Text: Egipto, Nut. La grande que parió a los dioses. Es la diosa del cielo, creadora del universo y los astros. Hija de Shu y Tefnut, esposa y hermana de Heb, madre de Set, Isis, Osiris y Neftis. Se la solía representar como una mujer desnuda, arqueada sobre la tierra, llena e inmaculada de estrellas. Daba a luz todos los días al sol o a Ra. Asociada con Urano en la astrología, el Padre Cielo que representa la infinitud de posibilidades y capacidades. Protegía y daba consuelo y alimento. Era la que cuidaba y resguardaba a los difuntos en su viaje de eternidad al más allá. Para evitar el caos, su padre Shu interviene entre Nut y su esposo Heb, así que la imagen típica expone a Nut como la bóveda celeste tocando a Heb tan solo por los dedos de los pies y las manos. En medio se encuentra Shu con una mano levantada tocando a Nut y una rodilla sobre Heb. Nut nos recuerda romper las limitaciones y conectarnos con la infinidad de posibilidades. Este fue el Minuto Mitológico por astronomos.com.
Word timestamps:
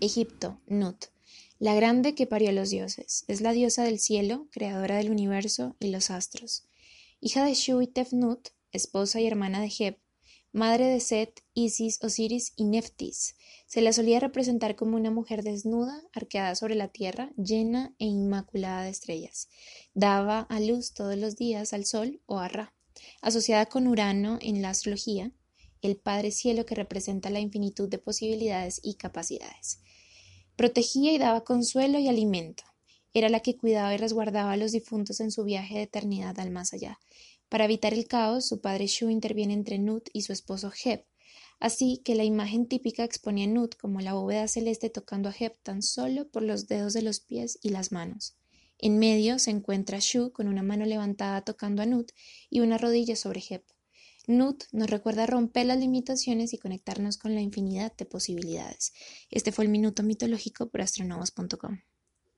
Egipto, 0.00 0.60
Nut. 0.66 1.06
La 1.58 1.74
grande 1.74 2.14
que 2.14 2.26
parió 2.26 2.50
a 2.50 2.52
los 2.52 2.68
dioses. 2.70 3.24
Es 3.28 3.40
la 3.40 3.52
diosa 3.52 3.82
del 3.84 3.98
cielo, 3.98 4.46
creadora 4.50 4.96
del 4.96 5.10
universo 5.10 5.74
y 5.80 5.88
los 5.88 6.10
astros. 6.10 6.64
Hija 7.20 7.44
de 7.44 7.54
Shu 7.54 7.80
y 7.80 7.86
Tefnut, 7.86 8.48
esposa 8.72 9.20
y 9.20 9.26
hermana 9.26 9.60
de 9.60 9.72
Heb, 9.78 9.96
madre 10.52 10.86
de 10.86 11.00
Set, 11.00 11.42
Isis, 11.54 11.98
Osiris 12.02 12.52
y 12.56 12.64
Neftis. 12.64 13.36
Se 13.66 13.80
la 13.80 13.94
solía 13.94 14.20
representar 14.20 14.76
como 14.76 14.96
una 14.96 15.10
mujer 15.10 15.42
desnuda, 15.42 16.02
arqueada 16.12 16.54
sobre 16.54 16.74
la 16.74 16.88
tierra, 16.88 17.32
llena 17.36 17.94
e 17.98 18.04
inmaculada 18.04 18.82
de 18.82 18.90
estrellas. 18.90 19.48
Daba 19.94 20.40
a 20.40 20.60
luz 20.60 20.92
todos 20.92 21.16
los 21.16 21.36
días 21.36 21.72
al 21.72 21.86
sol 21.86 22.20
o 22.26 22.38
a 22.38 22.48
Ra. 22.48 22.74
Asociada 23.22 23.66
con 23.66 23.86
Urano 23.86 24.38
en 24.42 24.60
la 24.60 24.70
astrología, 24.70 25.32
el 25.86 25.96
Padre 25.96 26.30
Cielo 26.30 26.66
que 26.66 26.74
representa 26.74 27.30
la 27.30 27.40
infinitud 27.40 27.88
de 27.88 27.98
posibilidades 27.98 28.80
y 28.82 28.94
capacidades. 28.94 29.80
Protegía 30.56 31.12
y 31.12 31.18
daba 31.18 31.44
consuelo 31.44 31.98
y 31.98 32.08
alimento. 32.08 32.64
Era 33.14 33.28
la 33.28 33.40
que 33.40 33.56
cuidaba 33.56 33.94
y 33.94 33.96
resguardaba 33.96 34.52
a 34.52 34.56
los 34.56 34.72
difuntos 34.72 35.20
en 35.20 35.30
su 35.30 35.44
viaje 35.44 35.76
de 35.76 35.82
eternidad 35.82 36.38
al 36.38 36.50
más 36.50 36.72
allá. 36.72 36.98
Para 37.48 37.64
evitar 37.64 37.94
el 37.94 38.06
caos, 38.06 38.46
su 38.46 38.60
padre 38.60 38.86
Shu 38.86 39.08
interviene 39.08 39.54
entre 39.54 39.78
Nut 39.78 40.08
y 40.12 40.22
su 40.22 40.32
esposo 40.32 40.72
Heb, 40.84 41.04
así 41.60 42.02
que 42.04 42.14
la 42.14 42.24
imagen 42.24 42.66
típica 42.66 43.04
expone 43.04 43.44
a 43.44 43.46
Nut 43.46 43.76
como 43.76 44.00
la 44.00 44.14
bóveda 44.14 44.48
celeste 44.48 44.90
tocando 44.90 45.28
a 45.28 45.34
Heb 45.38 45.54
tan 45.62 45.82
solo 45.82 46.28
por 46.28 46.42
los 46.42 46.66
dedos 46.66 46.92
de 46.92 47.02
los 47.02 47.20
pies 47.20 47.58
y 47.62 47.68
las 47.68 47.92
manos. 47.92 48.36
En 48.78 48.98
medio 48.98 49.38
se 49.38 49.50
encuentra 49.50 49.98
Shu 50.00 50.32
con 50.32 50.48
una 50.48 50.62
mano 50.62 50.84
levantada 50.84 51.42
tocando 51.42 51.82
a 51.82 51.86
Nut 51.86 52.12
y 52.50 52.60
una 52.60 52.76
rodilla 52.76 53.16
sobre 53.16 53.42
Heb. 53.48 53.62
Nut 54.26 54.64
nos 54.72 54.90
recuerda 54.90 55.26
romper 55.26 55.66
las 55.66 55.78
limitaciones 55.78 56.52
y 56.52 56.58
conectarnos 56.58 57.16
con 57.16 57.34
la 57.34 57.40
infinidad 57.40 57.96
de 57.96 58.06
posibilidades. 58.06 58.92
Este 59.30 59.52
fue 59.52 59.64
el 59.64 59.70
Minuto 59.70 60.02
Mitológico 60.02 60.68
por 60.68 60.80
astronomos.com. 60.80 61.78